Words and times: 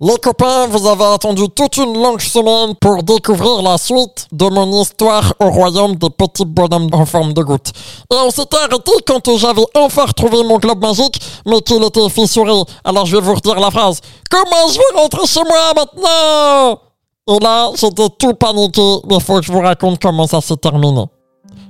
Les 0.00 0.16
copains, 0.16 0.66
vous 0.66 0.88
avez 0.88 1.04
attendu 1.04 1.48
toute 1.50 1.76
une 1.76 1.94
longue 2.02 2.20
semaine 2.20 2.74
pour 2.80 3.04
découvrir 3.04 3.62
la 3.62 3.78
suite 3.78 4.26
de 4.32 4.46
mon 4.48 4.80
histoire 4.80 5.32
au 5.38 5.48
royaume 5.50 5.94
des 5.94 6.10
petits 6.10 6.44
bonhommes 6.44 6.88
en 6.92 7.06
forme 7.06 7.32
de 7.32 7.40
goutte. 7.44 7.70
Et 8.12 8.16
on 8.16 8.28
s'était 8.28 8.56
arrêté 8.56 8.90
quand 9.06 9.36
j'avais 9.36 9.62
enfin 9.76 10.06
retrouvé 10.06 10.42
mon 10.42 10.58
globe 10.58 10.82
magique, 10.82 11.20
mais 11.46 11.60
qu'il 11.60 11.84
était 11.84 12.08
fissuré. 12.08 12.60
Alors 12.82 13.06
je 13.06 13.16
vais 13.16 13.22
vous 13.22 13.34
redire 13.34 13.60
la 13.60 13.70
phrase. 13.70 14.00
Comment 14.28 14.66
je 14.68 14.78
vais 14.78 15.00
rentrer 15.00 15.28
chez 15.28 15.44
moi 15.44 15.72
maintenant? 15.76 16.80
Et 17.28 17.38
là, 17.38 17.70
j'étais 17.76 18.08
tout 18.18 18.34
paniqué, 18.34 18.96
mais 19.08 19.20
faut 19.20 19.38
que 19.38 19.46
je 19.46 19.52
vous 19.52 19.60
raconte 19.60 20.02
comment 20.02 20.26
ça 20.26 20.40
s'est 20.40 20.56
terminé. 20.56 21.04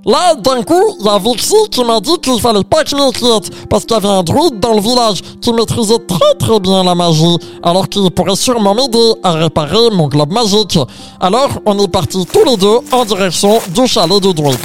Là, 0.07 0.35
d'un 0.35 0.63
coup, 0.63 0.97
il 1.01 1.07
y 1.07 1.09
a 1.09 1.19
Vixie 1.19 1.55
qui 1.71 1.83
m'a 1.83 1.99
dit 2.01 2.19
qu'il 2.23 2.39
fallait 2.41 2.63
pas 2.65 2.85
que 2.85 2.91
je 2.91 2.97
m'inquiète, 2.97 3.69
parce 3.69 3.85
qu'il 3.85 3.95
y 3.95 3.97
avait 3.97 4.09
un 4.09 4.23
druide 4.23 4.61
dans 4.61 4.75
le 4.75 4.81
village 4.81 5.23
qui 5.41 5.53
maîtrisait 5.53 5.99
très 6.07 6.35
très 6.39 6.61
bien 6.61 6.85
la 6.85 6.95
magie, 6.95 7.39
alors 7.63 7.89
qu'il 7.89 8.11
pourrait 8.11 8.37
sûrement 8.37 8.75
m'aider 8.75 9.13
à 9.23 9.33
réparer 9.33 9.91
mon 9.93 10.09
globe 10.09 10.33
magique. 10.33 10.79
Alors, 11.21 11.49
on 11.65 11.79
est 11.79 11.89
partis 11.89 12.27
tous 12.27 12.45
les 12.45 12.57
deux 12.57 12.79
en 12.93 13.05
direction 13.05 13.59
du 13.75 13.87
chalet 13.87 14.21
du 14.21 14.35
druide. 14.35 14.59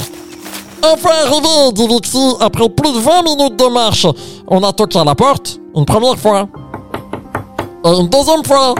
Enfin 0.81 1.09
arrivé, 1.25 1.71
dit 1.73 1.87
Vixie, 1.87 2.35
après 2.39 2.69
plus 2.69 2.91
de 2.91 2.99
20 2.99 3.21
minutes 3.23 3.55
de 3.57 3.65
marche. 3.65 4.07
On 4.47 4.63
a 4.63 4.71
toqué 4.73 4.99
à 4.99 5.03
la 5.03 5.15
porte, 5.15 5.59
une 5.75 5.85
première 5.85 6.17
fois. 6.17 6.47
Et 7.85 7.89
une 7.89 8.09
deuxième 8.09 8.43
fois. 8.45 8.75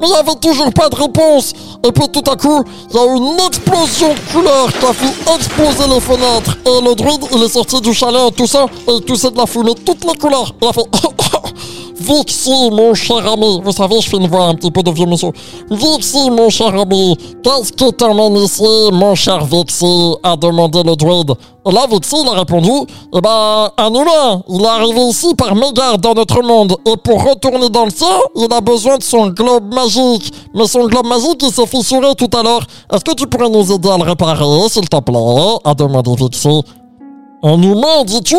Mais 0.00 0.06
il 0.06 0.10
n'y 0.10 0.16
avait 0.16 0.36
toujours 0.40 0.72
pas 0.72 0.88
de 0.88 0.96
réponse. 0.96 1.52
Et 1.86 1.92
puis 1.92 2.08
tout 2.08 2.22
à 2.30 2.36
coup, 2.36 2.64
il 2.90 2.96
y 2.96 2.98
a 2.98 3.04
une 3.04 3.38
explosion 3.46 4.14
de 4.14 4.32
couleurs 4.32 4.72
qui 4.72 4.86
a 4.86 4.92
fait 4.92 5.34
exploser 5.34 5.88
les 5.88 6.00
fenêtres. 6.00 6.56
Et 6.66 6.80
le 6.80 6.94
druide, 6.94 7.24
il 7.34 7.42
est 7.42 7.48
sorti 7.48 7.80
du 7.80 7.92
chalet 7.92 8.20
en 8.20 8.30
toussant 8.30 8.66
et 8.88 8.92
il 8.92 9.02
toussait 9.02 9.30
de 9.30 9.36
la 9.36 9.46
fumée 9.46 9.74
toutes 9.74 10.04
les 10.04 10.18
couleurs. 10.18 10.54
Il 10.62 10.68
a 10.68 10.72
fait 10.72 10.80
Vixie, 12.00 12.70
mon 12.70 12.94
cher 12.94 13.30
ami. 13.30 13.60
Vous 13.62 13.72
savez, 13.72 14.00
je 14.00 14.08
fais 14.08 14.16
une 14.16 14.26
voix 14.26 14.46
un 14.46 14.54
petit 14.54 14.70
peu 14.70 14.82
de 14.82 14.90
vieux 14.90 15.04
monsieur. 15.04 15.32
Vixie, 15.70 16.30
mon 16.30 16.48
cher 16.48 16.74
ami. 16.74 17.14
Qu'est-ce 17.42 17.72
qui 17.74 17.92
t'emmène 17.92 18.36
ici, 18.38 18.64
mon 18.90 19.14
cher 19.14 19.44
Vixie 19.44 20.14
a 20.22 20.34
demandé 20.34 20.82
le 20.82 20.96
druide? 20.96 21.34
Et 21.66 21.70
là, 21.70 21.86
Vixie, 21.90 22.16
il 22.22 22.28
a 22.28 22.38
répondu 22.38 22.70
Eh 23.14 23.20
ben, 23.20 23.68
un 23.76 23.90
humain. 23.92 24.42
Il 24.48 24.62
est 24.62 24.66
arrivé 24.66 25.00
ici 25.02 25.34
par 25.34 25.54
mégarde 25.54 26.00
dans 26.00 26.14
notre 26.14 26.42
monde. 26.42 26.74
Et 26.86 26.96
pour 26.96 27.22
retourner 27.22 27.68
dans 27.68 27.84
le 27.84 27.90
ciel, 27.90 28.08
il 28.34 28.50
a 28.50 28.62
besoin 28.62 28.96
de 28.96 29.02
son 29.02 29.26
globe 29.28 29.72
magique. 29.74 30.32
Mais 30.54 30.66
son 30.66 30.86
globe 30.86 31.06
magique, 31.06 31.42
il 31.42 31.52
s'est 31.52 31.66
fissuré 31.66 32.14
tout 32.16 32.30
à 32.34 32.42
l'heure. 32.42 32.66
Est-ce 32.90 33.04
que 33.04 33.14
tu 33.14 33.26
pourrais 33.26 33.50
nous 33.50 33.70
aider 33.72 33.90
à 33.90 33.98
le 33.98 34.04
réparer, 34.04 34.68
s'il 34.70 34.88
te 34.88 35.00
plaît? 35.00 35.58
A 35.64 35.74
demandé 35.74 36.14
Vixie. 36.16 36.62
Un 37.42 37.60
humain, 37.60 38.04
dis-tu? 38.06 38.36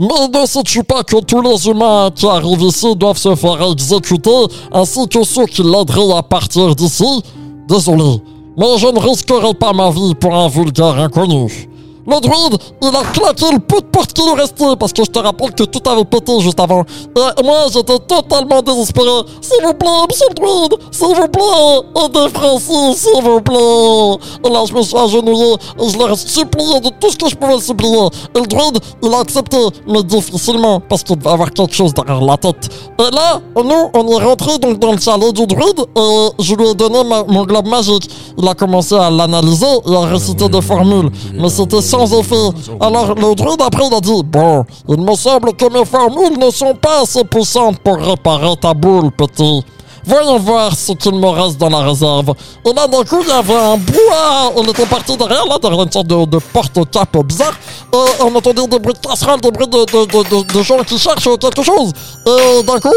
Mais 0.00 0.28
ne 0.28 0.46
sais-tu 0.46 0.82
pas 0.82 1.02
que 1.04 1.20
tous 1.20 1.42
les 1.42 1.68
humains 1.68 2.10
qui 2.14 2.26
arrivent 2.26 2.62
ici 2.62 2.96
doivent 2.96 3.18
se 3.18 3.34
faire 3.34 3.60
exécuter, 3.70 4.30
ainsi 4.72 5.06
que 5.06 5.22
ceux 5.22 5.44
qui 5.44 5.62
l'aideraient 5.62 6.16
à 6.16 6.22
partir 6.22 6.74
d'ici 6.74 7.22
Désolé, 7.68 8.20
mais 8.56 8.78
je 8.78 8.86
ne 8.86 8.98
risquerai 8.98 9.52
pas 9.52 9.74
ma 9.74 9.90
vie 9.90 10.14
pour 10.14 10.34
un 10.34 10.48
vulgaire 10.48 10.98
inconnu. 10.98 11.69
Le 12.06 12.18
druide, 12.20 12.58
il 12.82 12.88
a 12.88 13.02
claqué 13.12 13.44
le 13.52 13.58
peu 13.58 13.80
de 13.80 13.86
porte 13.86 14.12
qui 14.12 14.22
lui 14.22 14.32
restait, 14.34 14.74
parce 14.78 14.92
que 14.92 15.04
je 15.04 15.10
te 15.10 15.18
rappelle 15.18 15.52
que 15.52 15.64
tout 15.64 15.82
avait 15.88 16.04
pété 16.04 16.40
juste 16.40 16.58
avant. 16.58 16.82
Et 17.16 17.42
moi, 17.42 17.66
j'étais 17.72 17.98
totalement 17.98 18.62
désespéré. 18.62 19.22
S'il 19.40 19.64
vous 19.64 19.74
plaît, 19.74 19.88
monsieur 20.08 20.26
le 20.30 20.34
druide, 20.34 20.74
s'il 20.90 21.14
vous 21.14 21.28
plaît, 21.28 22.04
aidez 22.04 22.28
Francis, 22.32 22.96
s'il 22.96 23.22
vous 23.22 23.40
plaît. 23.40 24.16
Et 24.44 24.50
là, 24.50 24.64
je 24.66 24.74
me 24.74 24.82
suis 24.82 24.96
agenouillé, 24.96 25.52
et 25.52 25.88
je 25.88 25.98
l'ai 25.98 26.16
supplié 26.16 26.80
de 26.80 26.88
tout 27.00 27.10
ce 27.10 27.16
que 27.16 27.28
je 27.28 27.36
pouvais 27.36 27.60
supplier. 27.60 28.08
Et 28.34 28.40
le 28.40 28.46
druide, 28.46 28.78
il 29.02 29.12
a 29.12 29.18
accepté, 29.20 29.58
mais 29.86 30.02
difficilement, 30.02 30.80
parce 30.80 31.02
qu'il 31.02 31.18
devait 31.18 31.30
avoir 31.30 31.50
quelque 31.50 31.74
chose 31.74 31.92
derrière 31.92 32.20
la 32.22 32.36
tête. 32.38 32.68
Et 32.98 33.14
là, 33.14 33.40
nous, 33.56 33.90
on 33.94 34.08
est 34.08 34.24
rentré 34.24 34.58
donc 34.58 34.78
dans 34.78 34.92
le 34.92 34.98
chalet 34.98 35.34
du 35.34 35.46
druide, 35.46 35.84
et 35.96 36.28
je 36.38 36.54
lui 36.54 36.68
ai 36.68 36.74
donné 36.74 37.02
mon 37.28 37.44
globe 37.44 37.68
magique. 37.68 38.10
Il 38.38 38.48
a 38.48 38.54
commencé 38.54 38.94
à 38.94 39.10
l'analyser 39.10 39.66
et 39.86 39.94
à 39.94 40.00
réciter 40.00 40.48
des 40.48 40.62
formules, 40.62 41.10
mais 41.34 41.50
c'était 41.50 41.82
sans 41.90 42.12
effet. 42.18 42.48
Alors 42.80 43.14
le 43.14 43.34
druide 43.34 43.60
après 43.62 43.84
il 43.86 43.94
a 43.94 44.00
dit 44.00 44.22
Bon, 44.24 44.64
il 44.88 45.00
me 45.00 45.14
semble 45.14 45.52
que 45.54 45.66
mes 45.72 45.84
formules 45.84 46.38
ne 46.38 46.50
sont 46.50 46.74
pas 46.74 47.02
assez 47.02 47.24
puissantes 47.24 47.78
pour 47.80 47.96
réparer 47.96 48.56
ta 48.60 48.72
boule, 48.74 49.10
petit. 49.12 49.64
Voyons 50.02 50.38
voir 50.38 50.74
ce 50.74 50.92
qu'il 50.92 51.14
me 51.14 51.28
reste 51.28 51.58
dans 51.58 51.68
la 51.68 51.80
réserve. 51.80 52.32
Et 52.64 52.72
là, 52.72 52.86
d'un 52.88 53.04
coup, 53.04 53.18
il 53.20 53.28
y 53.28 53.30
avait 53.32 53.54
un 53.54 53.76
bois. 53.76 54.50
On 54.56 54.62
était 54.62 54.86
parti 54.86 55.14
derrière, 55.14 55.44
là, 55.46 55.58
derrière 55.60 55.82
une 55.82 55.92
sorte 55.92 56.06
de, 56.06 56.24
de 56.24 56.38
porte-cap 56.38 57.14
bizarre. 57.26 57.52
Et 57.92 58.22
on 58.24 58.34
entendait 58.34 58.66
des 58.66 58.78
bruits 58.78 58.94
de 58.94 59.06
casseroles, 59.06 59.42
des 59.42 59.50
bruits 59.50 59.68
de- 59.68 60.54
de 60.54 60.62
gens 60.62 60.78
qui 60.86 60.98
cherchent 60.98 61.28
quelque 61.38 61.62
chose. 61.62 61.92
Et 62.26 62.62
d'un 62.62 62.80
coup, 62.80 62.88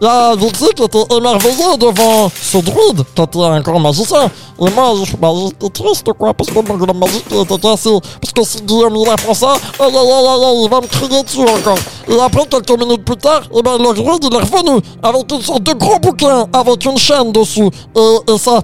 il 0.00 0.04
y 0.04 0.08
a 0.08 0.34
Vixie 0.36 0.68
qui 0.76 0.82
était 0.82 1.04
émerveillé 1.16 1.76
devant 1.78 2.30
ce 2.40 2.58
druide, 2.58 3.02
qui 3.14 3.22
était 3.22 3.42
un 3.42 3.60
grand 3.60 3.80
magicien. 3.80 4.30
Et 4.60 4.70
moi, 4.70 4.92
je- 4.98 5.04
j'étais 5.04 5.68
triste, 5.82 6.12
quoi, 6.18 6.32
parce 6.34 6.48
que 6.50 6.54
mon 6.54 6.74
globe 6.76 6.96
magique 6.96 7.24
était 7.32 7.58
cassé. 7.58 7.90
Parce 8.20 8.32
que 8.32 8.44
si 8.44 8.62
Guillaume 8.62 8.96
il 8.96 9.08
apprend 9.08 9.34
ça, 9.34 9.54
aïe 9.80 9.96
aïe 9.96 10.10
aïe, 10.12 10.44
aïe, 10.44 10.60
il 10.64 10.70
va 10.70 10.80
me 10.80 10.86
crier 10.86 11.22
dessus 11.22 11.40
encore. 11.42 11.78
Et 12.08 12.18
après, 12.20 12.46
quelques 12.46 12.78
minutes 12.78 13.04
plus 13.04 13.16
tard, 13.16 13.42
eh 13.56 13.62
ben, 13.62 13.78
le 13.78 13.92
druide 13.94 14.24
il 14.30 14.34
est 14.34 14.38
revenu 14.38 14.80
avec 15.02 15.32
une 15.32 15.42
sorte 15.42 15.62
de 15.62 15.72
gros 15.72 15.98
bouquin 15.98 16.46
avec 16.52 16.84
une 16.84 16.98
chaîne 16.98 17.32
dessus. 17.32 17.68
Et, 17.96 18.32
et 18.32 18.38
ça, 18.38 18.60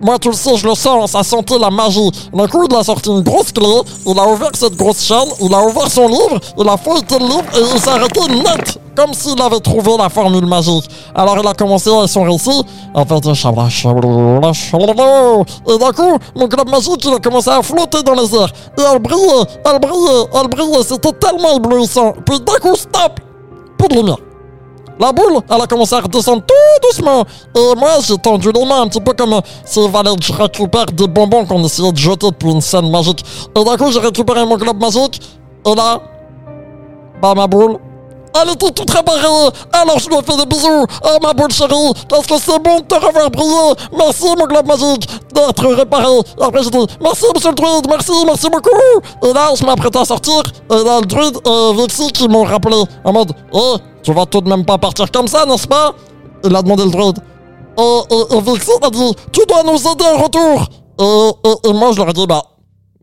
moi, 0.00 0.18
tu 0.18 0.28
le 0.28 0.34
sais, 0.34 0.56
je 0.56 0.66
le 0.66 0.74
sens, 0.74 1.10
ça 1.12 1.22
sentait 1.22 1.58
la 1.58 1.70
magie. 1.70 2.10
D'un 2.32 2.48
coup, 2.48 2.64
il 2.68 2.74
a 2.74 2.82
sorti 2.82 3.10
une 3.10 3.20
grosse 3.22 3.52
clé, 3.52 3.66
il 4.06 4.18
a 4.18 4.26
ouvert 4.26 4.50
cette 4.54 4.76
grosse 4.76 5.02
chaîne, 5.04 5.28
il 5.40 5.54
a 5.54 5.62
ouvert 5.62 5.90
son 5.90 6.08
livre, 6.08 6.40
il 6.58 6.68
a 6.68 6.76
feuilleté 6.76 7.18
le 7.18 7.26
livre 7.26 7.44
et 7.56 7.60
il 7.74 7.80
s'est 7.80 7.90
arrêté 7.90 8.20
net, 8.28 8.78
comme 9.00 9.14
s'il 9.14 9.40
avait 9.40 9.60
trouvé 9.60 9.96
la 9.96 10.10
formule 10.10 10.44
magique. 10.44 10.84
Alors, 11.14 11.38
il 11.40 11.46
a 11.46 11.54
commencé 11.54 11.90
son 12.06 12.22
récit, 12.22 12.62
en 12.94 13.04
fait, 13.06 13.26
et 15.66 15.78
d'un 15.78 15.92
coup, 15.92 16.18
mon 16.36 16.46
globe 16.46 16.68
magique, 16.68 17.02
il 17.04 17.14
a 17.14 17.18
commencé 17.18 17.48
à 17.48 17.62
flotter 17.62 18.02
dans 18.02 18.12
les 18.12 18.34
airs. 18.34 18.52
Et 18.78 18.82
elle 18.82 18.98
brillait, 18.98 19.44
elle 19.64 19.78
brillait, 19.78 20.24
elle 20.34 20.48
brillait, 20.48 20.82
c'était 20.82 21.12
tellement 21.12 21.56
éblouissant. 21.56 22.12
Puis 22.26 22.40
d'un 22.40 22.58
coup, 22.60 22.76
stop, 22.76 23.20
plus 23.78 23.88
de 23.88 23.94
lumière. 23.94 24.18
La 24.98 25.12
boule, 25.12 25.40
elle 25.48 25.62
a 25.62 25.66
commencé 25.66 25.94
à 25.94 26.00
redescendre 26.00 26.42
tout 26.42 26.86
doucement. 26.86 27.24
Et 27.56 27.74
moi, 27.74 27.88
j'ai 28.06 28.18
tendu 28.18 28.52
les 28.52 28.66
mains 28.66 28.82
un 28.82 28.88
petit 28.88 29.00
peu 29.00 29.14
comme 29.14 29.40
s'il 29.64 29.90
fallait 29.90 30.14
que 30.14 30.22
je 30.22 30.32
récupère 30.34 30.86
des 30.92 31.08
bonbons 31.08 31.46
qu'on 31.46 31.64
essayait 31.64 31.90
de 31.90 31.96
jeter 31.96 32.26
depuis 32.26 32.50
une 32.50 32.60
scène 32.60 32.90
magique. 32.90 33.24
Et 33.56 33.64
d'un 33.64 33.78
coup, 33.78 33.90
j'ai 33.90 34.00
récupéré 34.00 34.44
mon 34.44 34.58
globe 34.58 34.78
magique. 34.78 35.22
Et 35.66 35.74
là, 35.74 36.00
bah 37.22 37.32
ma 37.34 37.46
boule, 37.46 37.78
elle 38.34 38.50
était 38.50 38.70
toute 38.70 38.90
réparée. 38.90 39.50
Alors 39.72 39.98
je 39.98 40.08
lui 40.08 40.16
ai 40.16 40.22
fait 40.22 40.36
des 40.36 40.46
bisous. 40.46 40.86
Oh 41.04 41.18
ma 41.22 41.32
boule 41.32 41.52
chérie, 41.52 41.92
qu'est-ce 42.08 42.28
que 42.28 42.38
c'est 42.38 42.58
bon 42.58 42.78
de 42.78 42.84
te 42.84 42.94
revoir 42.94 43.30
briller. 43.30 43.74
Merci 43.96 44.26
mon 44.36 44.46
globe 44.46 44.66
magique 44.66 45.08
d'être 45.34 45.66
réparé. 45.66 46.20
Après 46.40 46.62
j'ai 46.62 46.70
dit 46.70 46.86
merci 47.00 47.24
monsieur 47.34 47.50
le 47.50 47.56
druide, 47.56 47.86
merci, 47.88 48.12
merci 48.26 48.48
beaucoup. 48.50 48.70
Et 49.22 49.32
là, 49.32 49.50
je 49.54 49.64
m'apprêtais 49.64 49.98
à 49.98 50.04
sortir. 50.04 50.42
Et 50.70 50.84
là, 50.84 51.00
le 51.00 51.06
druide 51.06 51.38
et 51.46 51.72
Vixie 51.74 52.12
qui 52.12 52.28
m'ont 52.28 52.44
rappelé 52.44 52.82
en 53.04 53.12
mode, 53.12 53.32
eh, 53.54 53.74
tu 54.02 54.12
vas 54.12 54.26
tout 54.26 54.40
de 54.40 54.48
même 54.48 54.64
pas 54.64 54.78
partir 54.78 55.10
comme 55.10 55.28
ça, 55.28 55.44
n'est-ce 55.46 55.66
pas? 55.66 55.92
Il 56.44 56.54
a 56.54 56.62
demandé 56.62 56.84
le 56.84 56.90
druide. 56.90 57.18
Et, 57.78 58.00
et, 58.36 58.40
Vixie 58.40 58.70
a 58.82 58.90
dit, 58.90 59.14
tu 59.32 59.40
dois 59.46 59.62
nous 59.62 59.78
aider 59.78 60.04
en 60.04 60.22
retour. 60.22 60.66
Et, 60.98 61.48
et, 61.48 61.70
et 61.70 61.72
moi, 61.72 61.92
je 61.92 61.98
leur 61.98 62.08
ai 62.10 62.12
dit, 62.12 62.26
bah, 62.26 62.42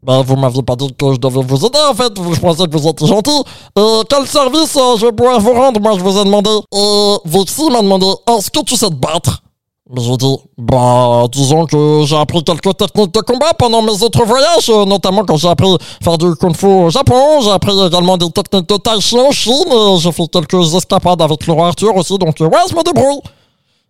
bah, 0.03 0.21
vous 0.25 0.35
m'aviez 0.35 0.63
pas 0.63 0.75
dit 0.75 0.93
que 0.93 1.13
je 1.13 1.17
devais 1.17 1.41
vous 1.41 1.65
aider, 1.65 1.79
en 1.89 1.93
fait. 1.93 2.13
Je 2.15 2.39
pensais 2.39 2.63
que 2.65 2.77
vous 2.77 2.87
étiez 2.87 3.07
gentil. 3.07 3.43
Et 3.77 3.99
quel 4.09 4.27
service 4.27 4.75
euh, 4.77 4.97
je 4.97 5.05
vais 5.07 5.11
pouvoir 5.11 5.39
vous 5.39 5.53
rendre? 5.53 5.79
Moi, 5.81 5.93
je 5.97 6.03
vous 6.03 6.17
ai 6.17 6.23
demandé. 6.23 6.49
Et 6.73 7.15
Vixie 7.25 7.69
m'a 7.71 7.81
demandé, 7.81 8.05
est-ce 8.29 8.51
que 8.51 8.63
tu 8.63 8.75
sais 8.75 8.89
te 8.89 8.95
battre? 8.95 9.41
Mais 9.89 10.01
j'ai 10.01 10.17
dit, 10.17 10.35
bah, 10.57 11.23
disons 11.31 11.65
que 11.65 12.03
j'ai 12.05 12.17
appris 12.17 12.43
quelques 12.43 12.75
techniques 12.75 13.13
de 13.13 13.21
combat 13.21 13.53
pendant 13.57 13.81
mes 13.81 14.03
autres 14.03 14.25
voyages, 14.25 14.69
euh, 14.69 14.83
notamment 14.85 15.23
quand 15.23 15.37
j'ai 15.37 15.47
appris 15.47 15.77
faire 16.03 16.17
du 16.17 16.35
kung 16.35 16.55
fu 16.55 16.65
au 16.65 16.89
Japon. 16.89 17.39
J'ai 17.41 17.51
appris 17.51 17.71
également 17.85 18.17
des 18.17 18.29
techniques 18.29 18.67
de 18.67 18.75
tai 18.77 18.99
chi 18.99 19.17
en 19.17 19.31
Chine. 19.31 19.53
Et 19.71 19.97
j'ai 19.99 20.11
fait 20.11 20.27
quelques 20.27 20.75
escapades 20.75 21.21
avec 21.21 21.47
le 21.47 21.53
roi 21.53 21.67
Arthur 21.67 21.95
aussi, 21.95 22.17
donc 22.17 22.39
euh, 22.41 22.47
ouais, 22.47 22.59
je 22.69 22.75
me 22.75 22.83
débrouille. 22.83 23.21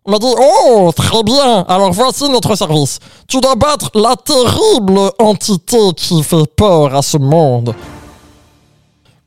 M'a 0.07 0.19
dit 0.19 0.34
Oh, 0.40 0.92
très 0.95 1.21
bien, 1.24 1.65
alors 1.68 1.92
voici 1.92 2.30
notre 2.30 2.56
service. 2.56 3.00
Tu 3.27 3.42
dois 3.42 3.56
battre 3.56 3.89
la 3.94 4.15
terrible 4.15 5.12
entité 5.19 5.77
qui 5.98 6.24
fait 6.24 6.45
peur 6.56 6.95
à 6.95 7.01
ce 7.01 7.18
monde. 7.18 7.75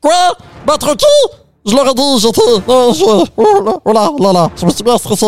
Quoi? 0.01 0.11
Battre 0.65 0.95
qui? 0.95 1.05
Je 1.67 1.75
leur 1.75 1.87
ai 1.87 1.93
dit, 1.93 2.19
j'étais. 2.19 2.41
euh, 2.41 2.91
oh 3.37 3.61
là, 3.63 3.79
oh 3.85 3.93
là, 3.93 4.09
là 4.19 4.33
là, 4.33 4.49
je 4.55 4.65
me 4.65 4.71
suis 4.71 4.83
bien 4.83 4.97
stressé. 4.97 5.27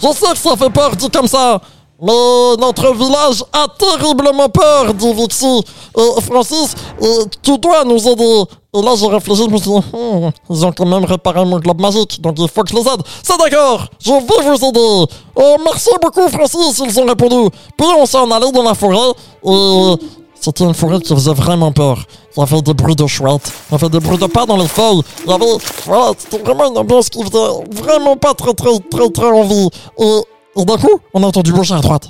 Je 0.00 0.06
sais 0.12 0.30
que 0.32 0.38
ça 0.38 0.56
fait 0.56 0.70
peur 0.70 0.94
dit 0.94 1.10
comme 1.10 1.26
ça. 1.26 1.60
Mais 2.02 2.56
notre 2.58 2.92
village 2.94 3.44
a 3.52 3.66
terriblement 3.78 4.48
peur, 4.48 4.92
dit 4.92 5.12
Vixie. 5.14 5.62
Et 5.96 6.20
Francis, 6.22 6.74
euh, 7.00 7.24
tu 7.42 7.56
dois 7.58 7.84
nous 7.84 8.08
aider. 8.08 8.42
Et 8.74 8.82
là, 8.82 8.94
j'ai 8.96 9.06
réfléchi, 9.06 9.44
je 9.44 9.50
me 9.50 9.58
suis 9.58 9.70
dit, 9.70 9.76
Hmm, 9.92 10.30
ils 10.50 10.66
ont 10.66 10.72
quand 10.72 10.86
même 10.86 11.04
réparé 11.04 11.44
mon 11.44 11.60
globe 11.60 11.80
magique, 11.80 12.20
donc 12.20 12.36
il 12.38 12.48
faut 12.48 12.62
que 12.62 12.70
je 12.70 12.74
les 12.74 12.80
aide. 12.80 13.02
C'est 13.22 13.38
d'accord, 13.38 13.86
je 14.00 14.10
vais 14.10 14.50
vous 14.50 14.64
aider. 14.64 15.12
Oh, 15.36 15.56
merci 15.64 15.90
beaucoup, 16.02 16.28
Francis, 16.28 16.82
ils 16.84 17.00
ont 17.00 17.06
répondu. 17.06 17.50
Puis 17.76 17.86
on 17.96 18.06
s'en 18.06 18.28
allait 18.32 18.50
dans 18.50 18.62
la 18.64 18.74
forêt, 18.74 19.12
et 19.44 19.94
c'était 20.40 20.64
une 20.64 20.74
forêt 20.74 20.98
qui 21.00 21.14
faisait 21.14 21.34
vraiment 21.34 21.70
peur. 21.70 21.98
Il 22.36 22.40
y 22.40 22.42
avait 22.42 22.62
des 22.62 22.74
bruits 22.74 22.96
de 22.96 23.06
chouettes, 23.06 23.52
il 23.70 23.72
y 23.72 23.74
avait 23.76 23.90
des 23.90 24.00
bruits 24.00 24.18
de 24.18 24.26
pas 24.26 24.44
dans 24.44 24.56
les 24.56 24.66
feuilles. 24.66 25.02
Il 25.24 25.30
y 25.30 25.34
avait, 25.34 25.56
voilà, 25.86 26.12
c'était 26.18 26.38
vraiment 26.38 26.68
une 26.68 26.78
ambiance 26.78 27.10
qui 27.10 27.22
faisait 27.22 27.46
vraiment 27.70 28.16
pas 28.16 28.34
très, 28.34 28.54
très, 28.54 28.76
très, 28.90 29.08
très 29.10 29.26
envie. 29.26 29.68
Et, 30.00 30.20
et 30.56 30.64
d'un 30.64 30.76
coup, 30.76 31.00
on 31.14 31.22
a 31.22 31.26
entendu 31.26 31.52
bouger 31.52 31.74
à 31.74 31.80
droite. 31.80 32.08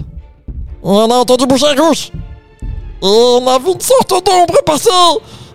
On 0.82 1.10
a 1.10 1.14
entendu 1.14 1.46
bouger 1.46 1.66
à 1.66 1.74
gauche. 1.74 2.10
Et 3.02 3.06
on 3.06 3.46
a 3.46 3.58
vu 3.58 3.72
une 3.72 3.80
sorte 3.80 4.10
d'ombre 4.10 4.62
passer. 4.64 4.90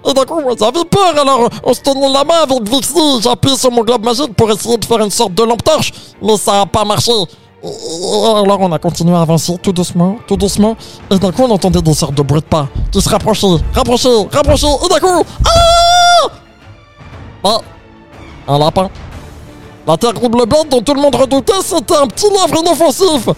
Et 0.07 0.13
d'un 0.13 0.23
coup, 0.23 0.39
j'avais 0.57 0.85
peur, 0.85 1.19
alors 1.19 1.49
on 1.63 1.73
se 1.73 1.81
tenait 1.81 2.09
la 2.09 2.23
main 2.23 2.43
avec 2.43 2.69
Vixie. 2.69 3.21
J'ai 3.21 3.29
appuyé 3.29 3.57
sur 3.57 3.71
mon 3.71 3.83
globe 3.83 4.05
magique 4.05 4.33
pour 4.35 4.49
essayer 4.51 4.77
de 4.77 4.85
faire 4.85 4.99
une 4.99 5.11
sorte 5.11 5.33
de 5.33 5.43
lampe 5.43 5.63
torche, 5.63 5.91
mais 6.21 6.37
ça 6.37 6.53
n'a 6.53 6.65
pas 6.65 6.85
marché. 6.85 7.11
Alors 7.63 8.59
on 8.61 8.71
a 8.71 8.79
continué 8.79 9.15
à 9.15 9.21
avancer 9.21 9.57
tout 9.61 9.73
doucement, 9.73 10.17
tout 10.27 10.37
doucement, 10.37 10.77
et 11.11 11.17
d'un 11.17 11.31
coup 11.31 11.41
on 11.43 11.49
entendait 11.51 11.81
des 11.81 11.93
sortes 11.93 12.13
de 12.13 12.21
bruits 12.21 12.39
de 12.41 12.45
pas 12.45 12.67
qui 12.91 13.01
se 13.01 13.09
rapprochaient, 13.09 13.47
rapprochaient, 13.73 14.27
rapprochaient, 14.31 14.67
et 14.67 14.89
d'un 14.89 14.99
coup, 14.99 15.23
ah 15.43 16.27
Ah 17.43 17.57
Un 18.47 18.59
lapin. 18.59 18.89
La 19.87 19.95
terrible 19.95 20.45
bête 20.45 20.67
dont 20.69 20.81
tout 20.81 20.93
le 20.93 20.99
monde 20.99 21.15
redoutait, 21.15 21.61
c'était 21.63 21.95
un 21.95 22.07
petit 22.07 22.25
lièvre 22.29 22.59
inoffensif. 22.59 23.29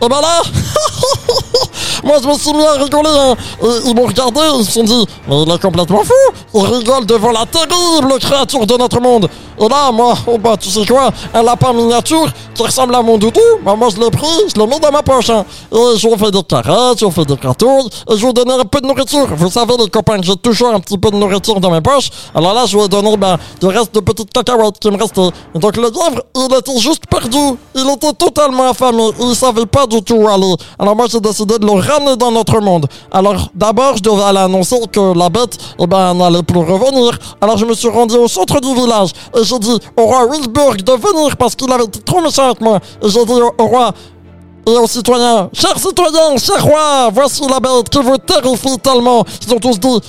Et 0.00 0.08
ben 0.08 0.20
là, 0.20 0.42
moi 2.04 2.16
je 2.22 2.28
me 2.28 2.34
suis 2.34 2.52
mis 2.52 2.64
à 2.64 2.72
rigoler. 2.72 3.10
Hein. 3.10 3.34
Et 3.62 3.88
ils 3.88 3.94
m'ont 3.94 4.06
regardé, 4.06 4.40
ils 4.58 4.64
se 4.64 4.72
sont 4.72 4.84
dit, 4.84 5.06
mais 5.28 5.42
il 5.42 5.50
est 5.50 5.60
complètement 5.60 6.02
fou. 6.04 6.12
Il 6.54 6.64
rigole 6.64 7.06
devant 7.06 7.32
la 7.32 7.46
terrible 7.46 8.18
créature 8.20 8.66
de 8.66 8.76
notre 8.76 9.00
monde. 9.00 9.28
Et 9.60 9.68
là, 9.68 9.90
moi, 9.90 10.14
oh 10.28 10.38
bah 10.38 10.56
tu 10.56 10.68
sais 10.68 10.86
quoi, 10.86 11.10
un 11.34 11.42
lapin 11.42 11.72
miniature 11.72 12.26
qui 12.54 12.62
ressemble 12.62 12.94
à 12.94 13.02
mon 13.02 13.18
doudou, 13.18 13.40
bah 13.64 13.74
moi 13.76 13.88
je 13.92 14.00
l'ai 14.00 14.10
pris, 14.10 14.28
je 14.54 14.60
l'ai 14.60 14.66
mis 14.66 14.78
dans 14.78 14.92
ma 14.92 15.02
poche. 15.02 15.30
Hein. 15.30 15.44
Et 15.72 15.98
je 15.98 16.08
ai 16.08 16.16
fait 16.16 16.30
des 16.30 16.42
caresses, 16.44 16.98
je 17.00 17.06
ai 17.06 17.10
fait 17.10 17.24
des 17.24 17.34
gratouilles, 17.34 17.88
et 18.08 18.16
je 18.16 18.22
lui 18.22 18.30
ai 18.30 18.32
donné 18.32 18.52
un 18.52 18.64
peu 18.64 18.80
de 18.80 18.86
nourriture. 18.86 19.26
Vous 19.34 19.50
savez 19.50 19.74
les 19.78 19.88
copains 19.88 20.18
j'ai 20.22 20.36
toujours 20.36 20.74
un 20.74 20.80
petit 20.80 20.98
peu 20.98 21.10
de 21.10 21.16
nourriture 21.16 21.60
dans 21.60 21.70
mes 21.70 21.80
poches. 21.80 22.10
Alors 22.34 22.54
là, 22.54 22.66
je 22.66 22.76
lui 22.76 22.84
ai 22.84 22.88
donné 22.88 23.16
ben, 23.16 23.36
des 23.60 23.68
restes 23.68 23.94
de 23.94 24.00
petites 24.00 24.32
cacahuètes 24.32 24.78
qui 24.78 24.90
me 24.90 24.96
restaient. 24.96 25.30
Et 25.54 25.58
donc 25.58 25.76
le 25.76 25.84
lièvre, 25.84 26.22
il 26.36 26.54
était 26.56 26.78
juste 26.78 27.06
perdu. 27.06 27.56
Il 27.74 27.90
était 27.90 28.12
totalement 28.12 28.70
affamé. 28.70 29.10
Il 29.20 29.34
savait 29.34 29.66
pas 29.66 29.86
du 29.86 30.02
tout 30.02 30.14
où 30.14 30.28
aller. 30.28 30.54
Alors 30.78 30.96
moi 30.96 31.06
j'ai 31.08 31.20
décidé 31.20 31.58
de 31.58 31.66
le 31.66 31.72
ramener 31.72 32.16
dans 32.16 32.30
notre 32.30 32.60
monde. 32.60 32.86
Alors 33.10 33.50
d'abord, 33.54 33.96
je 33.96 34.02
devais 34.02 34.22
aller 34.22 34.38
annoncer 34.38 34.76
que 34.92 35.16
la 35.16 35.28
bête, 35.28 35.58
eh 35.78 35.86
ben, 35.86 36.14
n'allait 36.14 36.42
plus 36.42 36.60
revenir. 36.60 37.18
Alors 37.40 37.56
je 37.56 37.64
me 37.64 37.74
suis 37.74 37.88
rendu 37.88 38.16
au 38.16 38.28
centre 38.28 38.60
du 38.60 38.74
village 38.74 39.10
et 39.36 39.44
j'ai 39.44 39.58
dit 39.58 39.78
au 39.96 40.02
roi 40.02 40.26
Wilsburg 40.26 40.82
de 40.82 40.92
venir 40.92 41.36
parce 41.36 41.54
qu'il 41.54 41.70
avait 41.72 41.84
été 41.84 42.00
trop 42.00 42.20
méchant 42.20 42.46
avec 42.46 42.60
moi. 42.60 42.78
Et 43.02 43.08
j'ai 43.08 43.24
dit 43.24 43.32
au, 43.32 43.66
roi 43.66 43.92
et 44.66 44.76
aux 44.76 44.86
citoyens, 44.86 45.48
chers 45.52 45.78
citoyens, 45.78 46.36
cher 46.36 46.62
roi, 46.62 47.08
voici 47.12 47.42
la 47.48 47.60
bête 47.60 47.88
qui 47.88 47.98
vous 47.98 48.18
terrifie 48.18 48.78
tellement. 48.78 49.24
Ils 49.46 49.54
ont 49.54 49.58
tous 49.58 49.78
dit, 49.80 50.00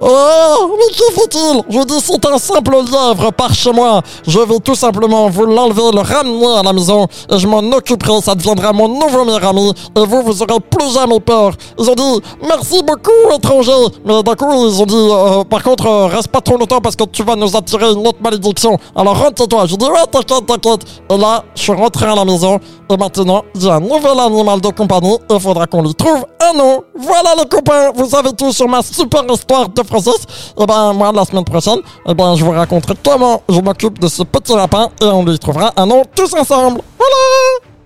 Oh, 0.00 0.76
mais 0.78 0.94
que 0.94 1.20
fait-il 1.20 1.62
Je 1.68 1.84
dis 1.84 2.00
c'est 2.00 2.24
un 2.26 2.38
simple 2.38 2.70
lièvre 2.70 3.32
par 3.32 3.52
chez 3.52 3.72
moi. 3.72 4.00
Je 4.26 4.38
vais 4.38 4.60
tout 4.60 4.76
simplement 4.76 5.28
vous 5.28 5.44
l'enlever, 5.44 5.90
le 5.92 6.00
ramener 6.02 6.58
à 6.58 6.62
la 6.62 6.72
maison 6.72 7.08
et 7.28 7.36
je 7.38 7.48
m'en 7.48 7.58
occuperai. 7.58 8.20
Ça 8.20 8.36
deviendra 8.36 8.72
mon 8.72 8.86
nouveau 8.86 9.24
meilleur 9.24 9.44
ami 9.46 9.72
et 9.96 10.04
vous, 10.04 10.22
vous 10.22 10.42
aurez 10.42 10.60
plus 10.60 10.92
jamais 10.92 11.18
peur. 11.18 11.52
Ils 11.78 11.90
ont 11.90 11.94
dit 11.94 12.20
merci 12.48 12.80
beaucoup, 12.84 13.34
étranger. 13.36 13.72
Mais 14.04 14.22
d'un 14.22 14.34
coup, 14.36 14.68
ils 14.68 14.80
ont 14.80 14.86
dit 14.86 14.94
euh, 14.94 15.42
par 15.42 15.64
contre, 15.64 15.86
euh, 15.86 16.06
reste 16.06 16.28
pas 16.28 16.40
trop 16.42 16.56
longtemps 16.56 16.80
parce 16.80 16.94
que 16.94 17.04
tu 17.04 17.24
vas 17.24 17.34
nous 17.34 17.56
attirer 17.56 17.90
une 17.90 18.06
autre 18.06 18.18
malédiction. 18.22 18.78
Alors 18.94 19.18
rentre 19.18 19.42
chez 19.42 19.48
toi. 19.48 19.66
Je 19.66 19.74
dis 19.74 19.86
ouais, 19.86 20.06
t'inquiète, 20.10 20.46
t'inquiète. 20.46 20.82
Et 21.10 21.16
là, 21.16 21.42
je 21.56 21.62
suis 21.62 21.72
rentré 21.72 22.06
à 22.06 22.14
la 22.14 22.24
maison 22.24 22.60
et 22.90 22.96
maintenant, 22.96 23.42
j'ai 23.58 23.70
un 23.70 23.80
nouvel 23.80 24.18
animal 24.18 24.60
de 24.60 24.68
compagnie 24.68 25.18
il 25.30 25.40
faudra 25.40 25.66
qu'on 25.66 25.82
lui 25.82 25.94
trouve 25.94 26.24
un 26.40 26.56
nom. 26.56 26.82
Voilà 26.96 27.34
les 27.36 27.48
copains, 27.48 27.90
vous 27.94 28.08
savez 28.08 28.32
tout 28.32 28.52
sur 28.52 28.68
ma 28.68 28.82
super 28.82 29.24
histoire 29.30 29.68
de 29.68 29.82
Francis. 29.88 30.52
Et 30.60 30.66
ben 30.66 30.92
moi, 30.92 31.10
la 31.12 31.24
semaine 31.24 31.44
prochaine, 31.44 31.80
et 32.06 32.14
ben 32.14 32.36
je 32.36 32.44
vous 32.44 32.52
raconterai 32.52 32.94
comment 33.04 33.42
je 33.48 33.60
m'occupe 33.60 33.98
de 33.98 34.08
ce 34.08 34.22
petit 34.22 34.54
lapin 34.54 34.90
et 35.02 35.06
on 35.06 35.24
lui 35.24 35.38
trouvera 35.38 35.72
un 35.76 35.86
nom 35.86 36.02
tous 36.14 36.32
ensemble. 36.34 36.80
Voilà 36.98 37.77